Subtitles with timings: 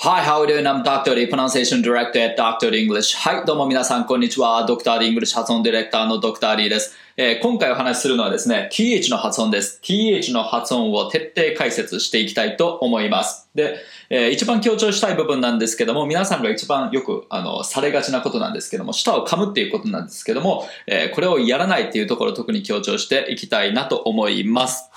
[0.00, 0.64] Hi, how are you doing?
[0.64, 1.16] I'm Dr.
[1.16, 2.72] D, Pronunciation Director at Dr.
[2.72, 3.16] English.
[3.16, 4.64] はい、どうも皆さん、こんにちは。
[4.64, 5.00] Dr.
[5.00, 6.54] English 発音ディレクターの Dr.
[6.56, 6.94] D です。
[7.16, 9.80] えー今回お話しするのはですね、th の発音です。
[9.82, 13.50] th の発音を徹底解説していきたいと思います。
[13.56, 13.74] で、
[14.08, 24.88] えー一番強調したい部分なんですけども、皆さんが一番よく、あの、されがちなことなんですけども、舌を噛むっていうことなんですけども、えーこれをやらないっていうところを特に強調していきたいなと思います。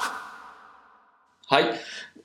[1.52, 1.66] はい。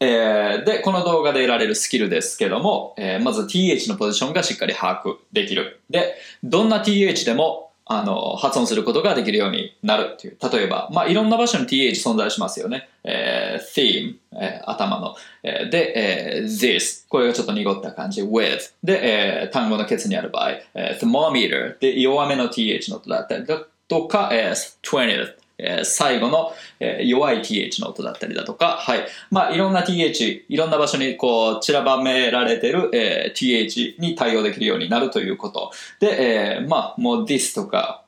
[0.00, 5.80] えーで、この動画で得られるスキルですけども、えーまず th のポジションがしっかり把握できる。
[5.90, 10.36] で、どんな th でも、あの、発音することができるようになるっていう。
[10.52, 12.88] 例えば、まあ、いろんな場所に th 存在しますよね。
[13.04, 15.14] えー theme、えー頭の。
[15.44, 15.92] えーで、
[16.36, 17.06] えー this。
[17.08, 18.22] これがちょっと濁った感じ。
[18.22, 18.72] with。
[18.82, 19.00] で、
[19.44, 21.78] えー単語のケツにある場合、えー thermometer。
[21.78, 23.44] で、弱めの th の音だったり
[23.88, 25.45] とか、えー 20th。
[25.58, 29.06] え最後の、え弱い th の音だったりだとか、はい。
[29.30, 35.70] まあ、いろんな th、いろんな場所にこう散らばめられてる、えー th に対応できるようになるということ。
[36.00, 38.02] で、えーまあ、もう this とか、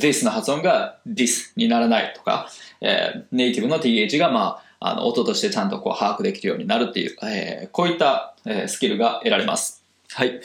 [0.00, 2.48] this の発音が this にならないとか、
[2.80, 9.84] えーネイティブの th が、まあ、あの音としてちゃんとこう把握できるようになるっていう、えーこういった、えースキルが得られます。
[10.10, 10.40] はい。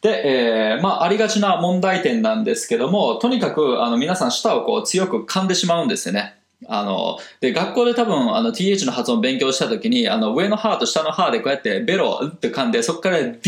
[0.00, 6.36] で、えーまあ、ありがちな問題点なんですけども、とにかく、あの、皆さん舌をこう強く噛んでしまうんですよね。
[6.68, 13.40] あの、で、学校で多分、あの、th の発音勉強したときに、あの、上の歯と下の歯でこうやってベロって噛んで、そこから d、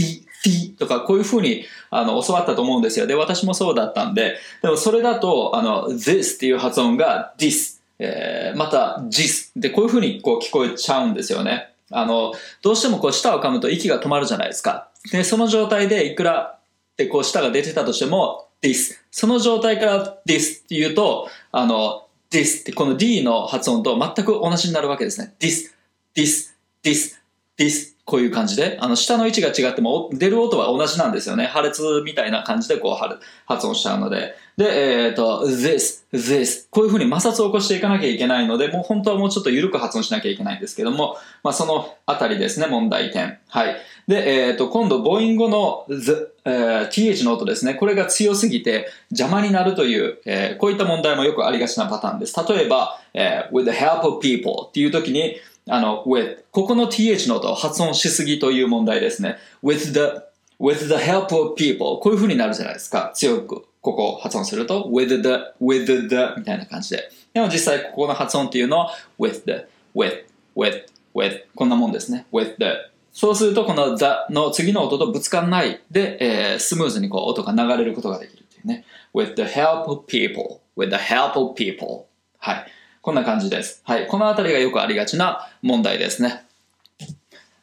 [0.45, 3.07] d とか、こういう風に、あの、教わったと思うんですよ。
[3.07, 11.73] で、私もそうだったんで、でもそれだと、あの、this っていう発音が this、えーまた this で、こういう風にこう聞こえちゃうんですよね。
[11.91, 14.89] あの、どうしてもこう舌を噛むと息が止まるじゃないですか。
[15.11, 16.61] で、その状態でいくらっ
[16.97, 18.95] てこう舌が出てたとしても this。
[19.11, 25.35] その状態から this って言うと、あの、this ってこの d の発音と全く同じになるわけですね。
[25.41, 25.71] this,
[26.15, 27.17] this, this,
[27.59, 31.47] this こういう感じで、あの、下の位置が違っても、出る音は同じなんですよね。
[31.47, 34.35] 破裂みたいな感じでこう、発音しちゃうので。
[34.57, 43.39] で、えっ、と、this, this こういう風に摩擦を起こしていかなきゃいけないので、もう本当はもうちょっと緩く発音しなきゃいけないんですけども、まあ、そのあたりですね、問題点。
[43.49, 43.77] はい。
[44.09, 47.75] で、えっ、と、今度、母音語の the、えー th の音ですね。
[47.75, 52.35] これが強すぎて邪魔になるという、えーこういった問題もよくありがちなパターンです。
[52.49, 55.37] 例えば、えー with the help of people っていう時に、
[55.69, 59.37] あの、with、ここの th の音を発音しすぎという問題ですね。
[59.63, 60.23] with the,
[60.61, 63.13] with the help of people こういう風になるじゃないですか。
[63.15, 65.29] 強く、ここを発音すると、with the,
[65.61, 67.11] with the みたいな感じで。
[67.33, 69.65] でも実際ここの発音っていうのは、with the,
[69.95, 70.25] with,
[70.57, 70.85] with,
[71.15, 72.27] with こんなもんですね。
[72.33, 78.85] with the そうすると、この the の次の音とぶつかんないで、えースムーズにこう音が流れることができるっていうね。
[79.15, 82.05] with the help of people, with the help of people.
[82.39, 82.67] はい。
[83.03, 83.83] こんな感じです。
[83.85, 84.07] はい。
[84.07, 86.45] このあたりがよくありがちな問題ですね。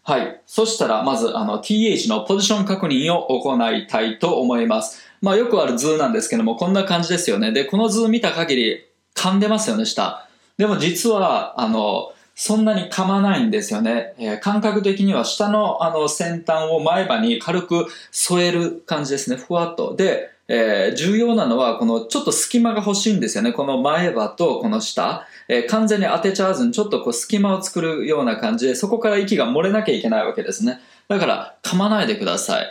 [0.04, 0.42] はい。
[0.46, 5.02] そしたら、まず、あの、th のポジション確認を行いたいと思います。
[5.22, 7.52] まあ、よくある図なんですけども、こんな感じですよね。
[7.52, 8.86] で、この図見た限り、
[9.16, 10.28] 噛んでますよね、下。
[10.58, 14.14] でも実は、あの、そんなに噛まないんですよね。
[14.18, 19.36] えー感覚的には下のあの先端を前歯に軽く添える感じですね。
[19.36, 19.94] ふわっと。
[19.98, 23.54] で、えー重要なのは、このちょっと隙間が欲しいんですよね。
[23.54, 25.28] この前歯とこの下。
[25.48, 30.80] えー完全に当てちゃわずにちょっとこう隙間を作るような感じで、そこから息が漏れなきゃいけないわけですね。
[31.08, 32.68] だから、噛まないでください。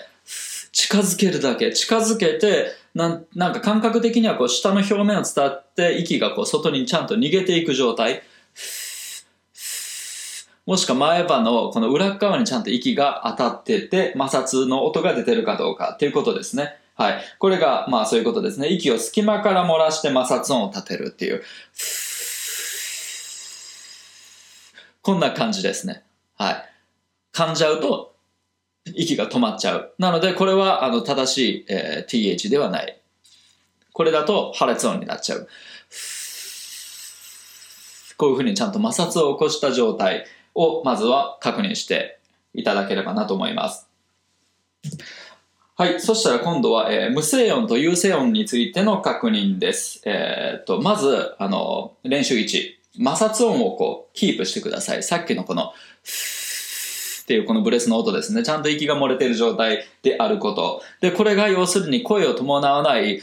[0.72, 1.72] 近づけるだけ。
[1.72, 8.22] 近づけて、なんなんか感覚的にはこう下の表面を伝って息がこう外にちゃんと逃げていく状態。
[10.66, 16.76] もしくは前歯のこの裏側にちゃんと息が当たってて摩擦の音が出てるかどうかっていうことですね。
[16.98, 17.22] はい。
[17.38, 18.68] これがまあそういうことですね。
[18.68, 21.44] 息を隙間から漏らして摩擦音を立てるっていう。
[25.00, 26.02] こんな感じですね。
[26.36, 26.64] はい。
[27.32, 28.16] 噛んじゃうと
[28.84, 29.94] 息が止まっちゃう。
[29.98, 33.00] なのでこれはあの正しい、えー th ではない。
[33.92, 35.48] これだと破裂音になっちゃう。
[38.16, 40.26] こういうふうにちゃんと摩擦を起こした状態
[40.56, 42.18] をまずは確認して
[42.54, 43.88] いただければなと思います。
[45.80, 46.00] はい。
[46.00, 50.02] そしたら今度は、えー無声音と有声音についての確認です。
[50.04, 52.78] えーっと、まず、あの、練習1。
[52.96, 55.04] 摩擦音をこう、キープしてください。
[55.04, 55.66] さっきのこの、
[57.22, 58.42] っていうこのブレスの音ですね。
[58.42, 60.82] ちゃんと息が漏れている状態であること。
[61.00, 63.22] で、これが要するに声を伴わない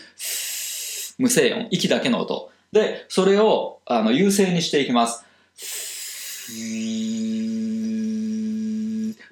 [1.18, 2.54] 無声音、息だけの音。
[2.72, 5.26] で、それをあの優勢にしていきます。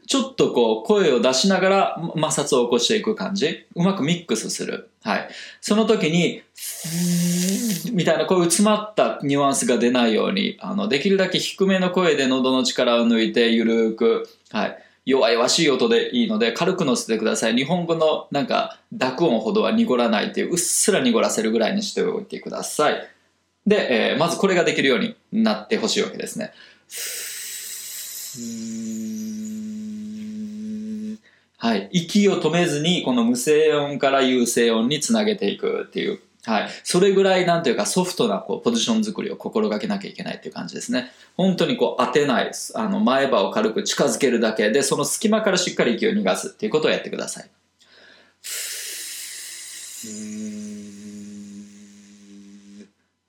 [0.08, 3.66] ちょっとこう声を出しながら摩擦を起こしていく感じ。
[3.76, 4.90] うまくミックスする。
[5.04, 5.30] はい。
[5.62, 6.42] その時に、
[7.92, 14.78] みたいなこういう詰まったニュアンスが出ないように、あの、できるだけ低めの声で喉の力を抜いてゆるーく、はい。
[15.06, 17.56] 弱々しい音でいいので軽く乗せてください。
[17.56, 23.10] 日本語のなんか濁音ほどは濁らないっていう、うっすら濁らせるぐらいにしておいてください。
[23.66, 26.54] で、えー、まずこれができるようになってほしいわけですね。
[31.64, 31.88] はい。
[31.94, 36.20] 息を止めずに、この無声音から有声音につなげていくっていう。
[36.44, 36.70] はい。
[36.84, 41.14] それぐらい、なんというか、ソフトな、こう、ポジション作りを心がけなきゃいけないっていう感じですね。
[41.38, 47.50] 本当にこう、当てない、あの、前歯を軽く近づけるだけで、その隙間からしっかり息を逃がすっていうことをやってください。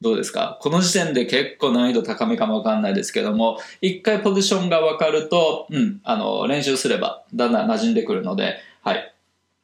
[0.05, 0.59] どうですか？
[0.61, 9.15] この時点で結構難易度高めかもわかんないですけども、一回ポジションがわかると、うん、あの、練習すればだんだん馴染んでくるので、はい。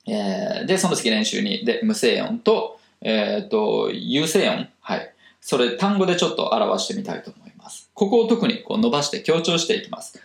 [0.08, 4.66] えー、で、その次練習に、で、無声音と、えっ、ー、と、有声音。
[4.80, 5.12] はい。
[5.42, 7.90] それ単語でちょっと表してみたいと思います。
[7.92, 10.18] ここを特にこう伸ばして強調していきます。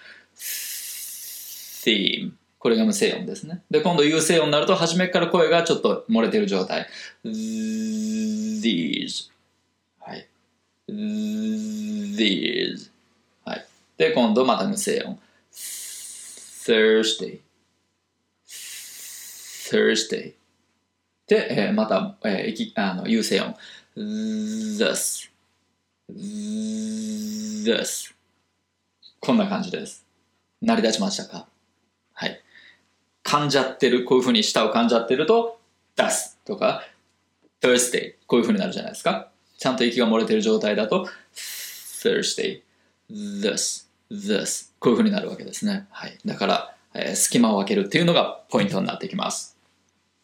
[1.86, 2.32] theme。
[2.58, 3.64] これが無声音ですね。
[3.70, 6.88] で、今度有声音になると、初めから声がちょっと漏れてる状態。
[7.26, 9.35] these。
[10.88, 12.92] These
[13.44, 13.66] はい。
[13.98, 15.20] で、今度また無声音。
[15.52, 17.40] Thursday
[18.48, 20.34] Thursday
[21.28, 23.56] で、えー、また、えー、あの有声音。
[23.98, 25.30] This
[26.10, 28.14] this
[29.20, 30.06] こんな感じです。
[30.62, 31.48] 成り立ちましたか？
[32.14, 32.42] はい。
[33.24, 35.60] 噛んじゃってる、こういうふうに舌を噛んじゃってると、
[35.96, 36.84] 出すとか、
[37.62, 39.32] Thursday こういうふうになるじゃないですか。
[39.58, 42.62] ちゃんと息が漏れてる状態だと Thursday
[43.12, 45.88] this this こういう風になるわけですね。
[45.90, 46.18] はい。
[46.26, 49.58] だから、えー、隙間を空けるっていうのがポイントになってきます。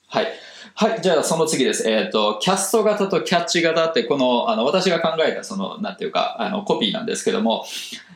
[0.07, 0.28] はい。
[0.75, 1.01] はい。
[1.01, 1.89] じゃあ、その次です。
[1.89, 7.66] えっ、ー、と、キャスト型とキャッチ型って、この、あの、私が考えた、その、なんていうか、あの、コピーなんですけども、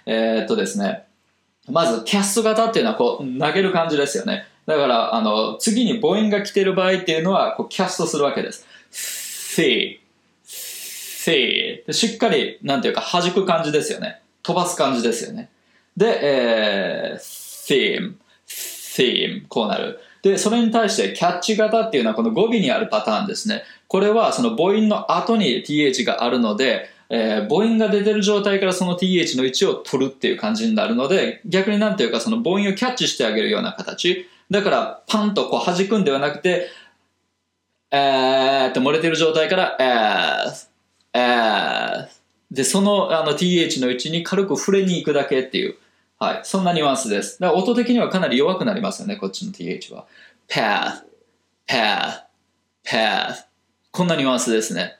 [0.05, 1.05] えっ、ー、とですね、
[1.69, 4.45] まず、キャスト型っていうのは、こう、投げる感じですよね。
[4.65, 8.65] だから、あの、次に母音が来てる場合っていうのは、こう、キャストするわけです。
[8.91, 9.99] see,
[11.25, 14.21] せーしっかり、なんていうか、弾く感じですよね。
[14.43, 15.49] 飛ばす感じですよね。
[15.97, 18.13] で、えー、theme,
[18.47, 19.99] theme, こうなる。
[20.21, 23.63] で、それに対してキャッチ型っていうのはこの語尾にあるパターンですね。
[23.87, 34.27] これはその母音の後に th があるので、えー、母音が出てる状態からその th の位置を取るっていう感じになるので、逆になんていうかその母音をキャッチしてあげるような形。
[34.51, 36.67] だからパンとこう弾くんではなくて、
[37.89, 40.74] えーって漏れてる状態から、えー、
[42.51, 45.75] で、そのあの th の位置に軽く触れに行くだけっていう、
[46.19, 47.39] はい、そんなニュアンスです。
[47.39, 50.05] だから音的にはかなり弱くなりますよね、こっちの th は。
[50.47, 51.03] path,
[51.67, 52.23] path,
[52.85, 53.45] path
[53.91, 54.97] こんなニュアンスですね。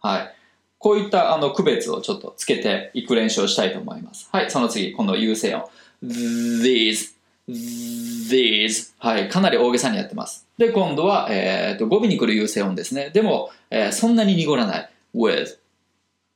[0.00, 0.34] はい。
[0.78, 4.28] こういったあの区別をちょっとつけていく練習をしたいと思います。
[4.32, 5.64] はい、その次、今度優勢音。
[6.02, 7.14] these,
[7.48, 10.46] these はい、かなり大げさにやってます。
[10.58, 13.10] で、今度は、えーと、語尾に来る優勢音ですね。
[13.10, 14.90] でも、えー、そんなに濁らない。
[15.14, 15.58] With,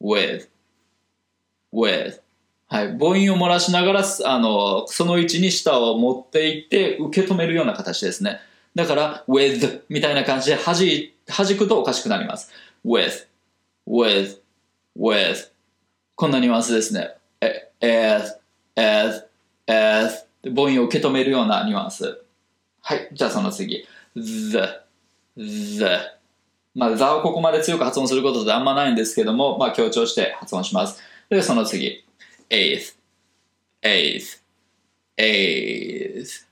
[0.00, 0.48] with,
[1.72, 2.20] with
[2.68, 2.98] はい。
[2.98, 8.40] 母音を漏らしながら、あの、その位置に舌を持っていって受け止めるような形ですね。
[8.74, 10.76] だから、with みたいな感じで弾、
[11.26, 12.50] 弾くとおかしくなります。
[12.84, 13.26] with,
[13.86, 14.38] with,
[14.98, 15.50] with
[16.14, 17.14] こんなニュアンスですね。
[17.40, 18.38] え、as,
[18.76, 19.26] as,
[19.66, 22.20] as 母音を受け止めるようなニュアンス。
[22.82, 23.08] はい。
[23.12, 23.86] じゃあその次。
[24.14, 24.58] the,
[25.36, 25.84] the
[26.74, 31.02] まあ、座をここまで強く発音することってあんまないんですけども、まあ、強調して発音します。
[31.28, 32.04] で、その次。
[32.50, 32.96] eighth,
[33.82, 34.40] eighth,
[35.16, 36.46] eighth.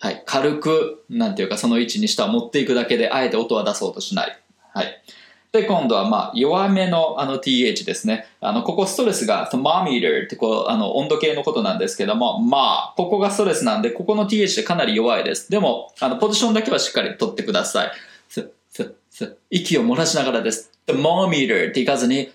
[0.00, 0.22] はい。
[0.24, 4.38] 軽く、なんていうか、その位置に下を持っていくだけで、あえて音は出そうとしない。
[4.72, 5.02] はい。
[5.50, 8.26] で、今度は、まあ、弱めの、あの、th ですね。
[8.40, 15.50] あの、ここストレスが、thermometer ってこう、あの、温度計のことなんですけども、まあ、ここがストレスなんで、ここの th でかなり弱いです。
[15.50, 17.92] でも、あの、ポジションだけはしっかり取ってください。
[19.50, 20.70] 息を漏らしながらです。
[20.86, 22.32] The m o m e t e r っていかずに、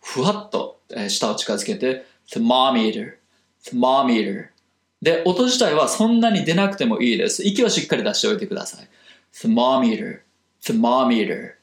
[0.00, 3.18] ふわっと舌を近づけて、The m o m e t e r
[3.62, 4.50] The m o m e t e r
[5.02, 7.46] で、音自体はそんなに出なくてもいいです。
[7.46, 8.88] 息はしっかり出しておいてください。
[9.32, 10.22] The m o m e t e r
[10.60, 11.58] The m o m e t e r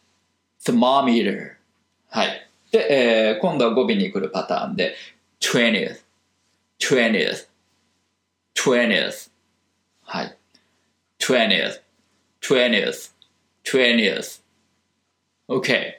[0.63, 1.57] The m o m e t e r
[2.09, 2.47] はい。
[2.71, 4.95] で、えー、今度は語尾に来るパターンで、
[5.39, 6.01] twentieth,
[6.79, 7.47] twentieth,
[8.55, 9.29] twentieth
[10.03, 10.37] はい。
[11.19, 11.81] twentieth,
[12.41, 13.16] twentieth
[13.69, 14.41] twentieth.
[15.49, 15.97] OK。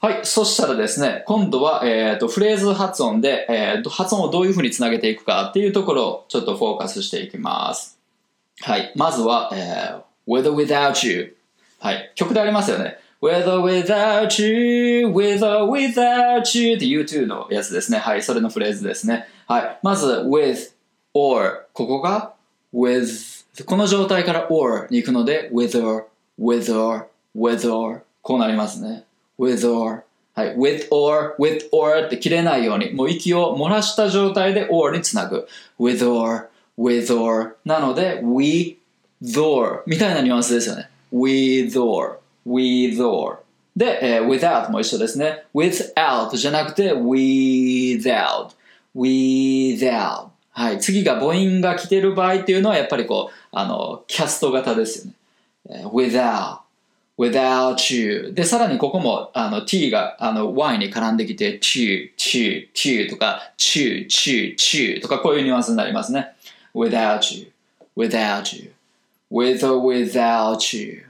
[0.00, 0.24] はい。
[0.24, 7.98] そしたらですね、今度は、えっ、ー、と、フレーズ発音で、え、ー、と、発音をどういうふうにつなげていくかっていうところをちょっとフォーカスしていきます。
[8.60, 8.92] はい。
[8.94, 11.36] まずは、えー、with or without you。
[11.80, 12.12] はい。
[12.14, 12.98] 曲でありますよね。
[13.20, 17.98] with or without you, with or without you って U2 のやつですね。
[17.98, 18.22] はい。
[18.22, 19.26] それのフレーズですね。
[19.48, 19.78] はい。
[19.82, 20.72] まず、with
[21.12, 22.34] or ここが
[22.72, 26.06] ？With この状態から or に行くので with or
[26.40, 29.04] with or with or こうなりますね
[29.38, 30.04] with or
[30.38, 35.48] はい、with or, with or って切れないように、もう息を漏らした状態で or につなぐ。
[35.80, 36.48] with or,
[36.78, 38.76] with or なので、with
[39.42, 40.88] or みたいなニュアンスですよね。
[41.12, 43.38] with or, with or
[43.76, 45.44] で、えー、without も一緒ですね。
[45.52, 48.50] without じゃなくて without,
[48.94, 55.12] without はい、次が母音が来てる場合っていうのはやっぱりこう、あの、キャスト型ですよ
[55.76, 55.84] ね。
[55.86, 56.58] without
[57.16, 66.32] without you で、さらにここもあの t があの y に絡んできて to, to, to とか to, to, to とかこういうニュアンスになりますね。
[66.74, 67.52] without you,
[67.96, 68.72] without you,
[69.30, 71.04] with or without you,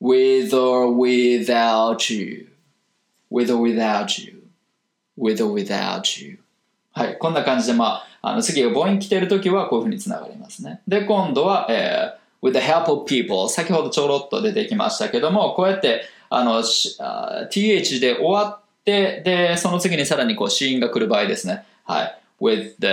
[0.00, 2.48] with or without you,
[3.30, 4.44] with or without you,
[5.18, 6.38] with or without you
[6.92, 10.80] はい、こんな感じで、まあ、あの次が母音来てるときはこういうふうにつながりますね。
[10.86, 21.64] で、今度は、えー with the help of people 先ほどちょろっと出てきましたけどもこうやってあの th で終わってでその次にさらにこう子音が来る場合ですね。
[21.84, 22.18] はい。
[22.40, 22.88] with the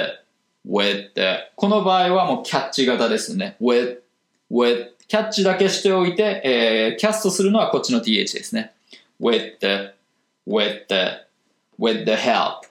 [0.67, 3.57] with the この場合はもうキャッチ型ですね。
[3.61, 3.99] with
[4.51, 8.73] with キャッチだけしておいて、えー、キャストするのはこっちの th ですね。
[9.21, 9.93] with the
[10.47, 11.25] with the
[11.77, 12.61] with the help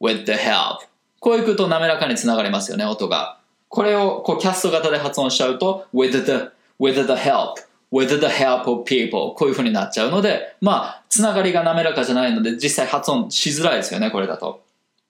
[0.00, 0.86] with the help
[1.20, 3.38] こういくと滑らかにつながりますよね音が。
[3.68, 6.50] これをこうキャスト型で発音しちゃうと with the,
[6.80, 7.54] with the help
[7.92, 14.62] with the help of people こういう風になっちゃうのでまあつながりが滑らかじゃないので実際発音しづらいですよねこれだと。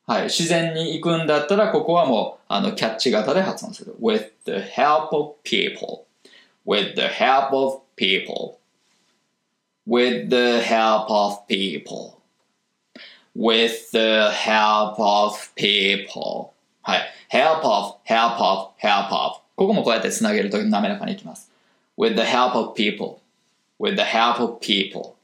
[0.07, 0.25] はい。
[0.25, 3.95] 自然に行くんだったらここはもうあのキャッチ型で発音する。
[4.01, 6.05] with the help of people
[6.67, 8.59] with the help of people
[9.87, 12.20] with the help of people
[13.36, 16.52] with the help of people
[16.82, 21.52] はい help of, help of, help of ここもこうやってつなげると滑らかにいきます
[21.98, 23.20] with the help of people
[23.80, 25.16] with the help of people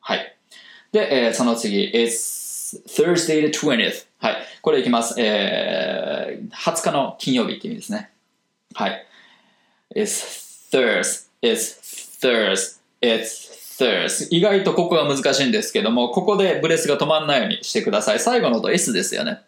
[0.00, 0.36] はい
[0.92, 8.10] で、えー、その次 it's Thursday the 20th はいこれいきます、えー、20日の金曜日って意味ですね
[8.74, 9.06] はい
[9.94, 11.80] it's Thursday it's
[12.20, 19.41] Thursday it's thirst 意外とここが難しいんですけどもここでブレスが止まんないようにしてください最後の音 S ですよね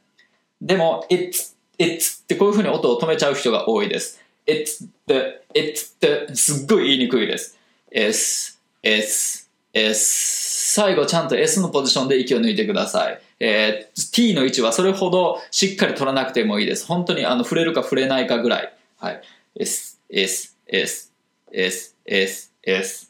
[0.62, 4.22] でも、it's, it's ってこういうふうに音を止めちゃう人が多いです。
[4.48, 7.58] it's the, it's the すっごい言いにくいです。
[7.92, 13.22] s, s, s 最後ちゃんと S のポジションで息を抜いてください。
[13.40, 16.88] えー、t の位置はそれほどしっかり取らなくてもいいです。
[16.88, 18.74] 本当にあの触れるか触れないかぐらい。
[18.98, 19.22] はい。
[19.60, 21.14] s, s, s,
[21.52, 23.07] s, s, s,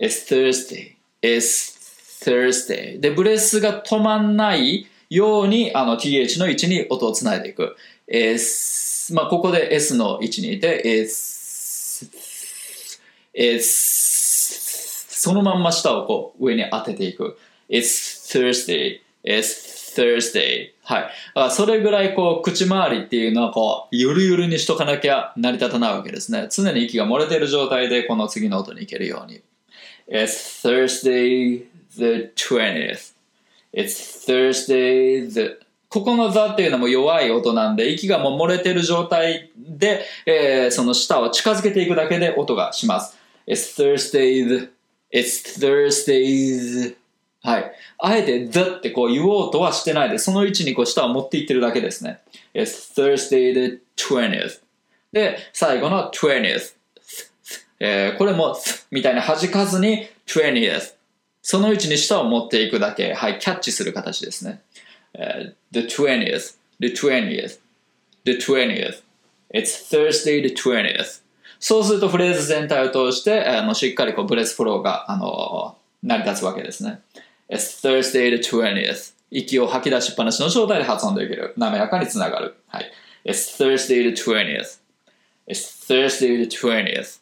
[0.00, 1.78] is Thursday, s,
[2.24, 3.00] Thursday.
[3.00, 7.76] で、ブレスが止まんないようにあの th の位置に音をつないでいく。
[8.06, 12.10] S、まあ、ここで S の位置にいて、S、
[13.34, 17.38] S、そのまんま下をこう上に当てていく。
[17.68, 20.72] It's Thursday, It's Thursday.
[20.82, 21.10] はい。
[21.34, 26.48] あそれぐらいこう口周りっていうのはこうゆるゆるにしとかなきゃ成り立たないわけですね。
[26.50, 29.42] 常に息が漏れている状態でこの次の音に行けるように。
[30.14, 31.64] It's Thursday
[31.96, 33.12] the 20th.
[33.72, 43.16] It's Thursday the ここの座っていうのも弱い音なんで、息がも漏れてる状態で、えー、その舌を近づけていくだけで音がします。
[43.46, 44.70] It's Thursday the,
[45.10, 46.96] It's Thursday the
[47.42, 47.72] はい。
[47.98, 52.20] あえて the ってこう言おうとはしてないで、その位置にこう舌を持っていってるだけですね。
[52.52, 54.60] It's Thursday the 20th.
[55.10, 56.81] で、最後の 20th.
[57.84, 58.56] えー、これも
[58.92, 60.94] みたいな弾かずに 20th.
[61.42, 64.62] その位置に下を持っていくだけ、はい、キャッチする形ですね。
[65.18, 67.58] Uh, the 20th, the 20th,
[68.24, 69.02] the 20th.
[69.52, 71.22] It's Thursday the 20th.
[71.58, 77.00] そうするとフレーズ全体を通して、あのしっかりこうブレスフローが、あの成り立つわけですね。
[77.50, 79.14] It's Thursday the 20th.
[79.32, 81.52] 息を吐き出しっぱなしの状態で発音できる。
[81.56, 82.54] 滑らかにつながる。
[82.68, 82.92] はい。
[83.24, 84.78] It's Thursday the 20th.
[85.48, 87.21] It's Thursday the 20th.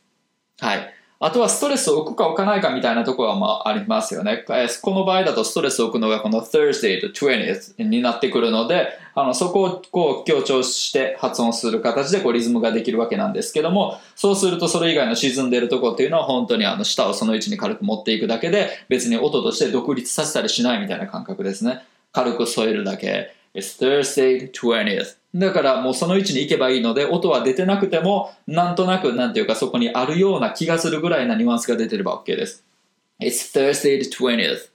[0.60, 0.94] はい。
[1.22, 4.42] あとはストレスを置くか置かないかみたいなところもありますよね。
[4.80, 21.82] この場合だとストレスを置くのがこの Thursday と 20th になってくるので、あのそこをこう強調して発音する形でこうリズムができるわけなんですけども、そうするとそれ以外の沈んでるところっていうのは本当にあの舌をその位置に軽く持っていくだけで別に音として独立させたりしないみたいな感覚ですね。
[22.12, 23.34] 軽く添えるだけ。
[23.54, 25.19] It's Thursday 20th.
[25.34, 32.64] だからもうその位置に行けばいいので音は出てなくてもなんとなくなんていうかそこにあるような気がするぐらいなニュアンスが出てれば OK です。
[33.20, 34.70] It's Thursday the 20th.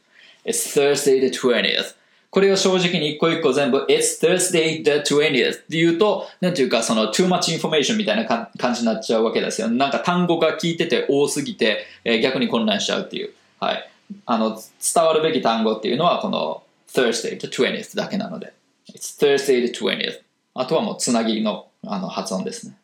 [0.46, 1.96] It's Thursday the 20th.
[2.30, 9.70] これを正直に一個一個全部 It's Thursday the 20th って言うと、なんていうかその too much information みたいな感じになっちゃうわけですよ。
[9.70, 13.34] なんか単語が聞いてて多すぎて、えー、逆に混乱しちゃうっていう。
[13.60, 13.90] はい。
[14.26, 14.62] あの、
[14.94, 18.54] 伝わるべき単語っていうのはこの Thursday the 20th だけなので。
[18.94, 20.25] It's Thursday the 20th.
[20.56, 22.76] あとはもうつなぎのあの発音ですね。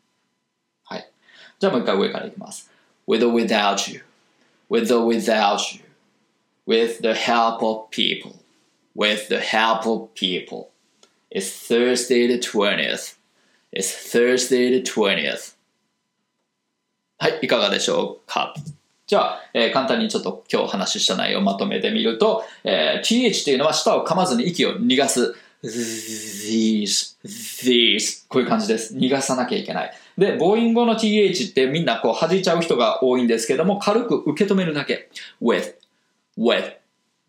[0.83, 1.11] はい。
[1.59, 2.69] じゃあもう一回上からいきます。
[3.07, 4.03] With or without you.
[4.69, 5.81] With or without you.
[6.67, 8.41] With the help of people.
[8.95, 10.71] with the help of people.
[11.29, 13.15] It's Thursday the 20th.
[13.71, 15.55] It's Thursday the 20th.
[17.17, 18.55] はい、いかがでしょうか
[19.05, 25.35] じゃあ、えー、簡単にちょっと今日話した内容をまとめてみると、えー、th っていうのは舌を噛まずに息を逃がす。
[25.63, 28.95] These, these こういう感じです。
[28.95, 29.93] 逃がさなきゃいけない。
[30.17, 35.09] で、母音語の th ってみんなこう弾いちゃう人が多いんですけども、軽く受け止めるだけ。
[35.41, 35.75] with,
[36.37, 36.73] with,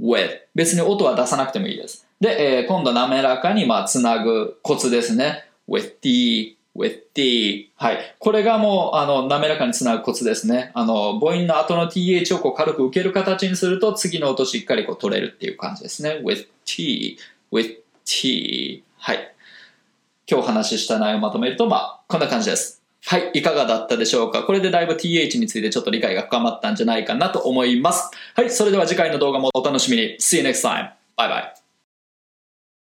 [0.01, 2.07] with 別に音は出さなくてもいいです。
[2.21, 5.45] で、えー、今度滑らかにまあつなぐコツですね。
[5.69, 7.71] with t, with t.
[7.77, 8.17] はい。
[8.19, 10.71] これがもう、あの、滑らかにつなぐコツですね。
[10.75, 16.21] あの、母音の後の th をこう軽く受ける形にすると、次の音しっかりこう取れるっていう感じですね。
[16.25, 17.19] with t,
[17.53, 19.35] with t はい。
[20.31, 22.83] 今日お話した内容をまとめると、まあ、こんな感じです。
[23.05, 24.45] はい、いかがだったでしょうか？
[24.45, 28.11] これでだいぶ TH についてちょっと理解が深まったんじゃないかなと思います。
[28.35, 30.17] はい、それでは次回の動画もお楽しみに。
[30.21, 30.93] See you next time.
[31.17, 31.62] Bye bye.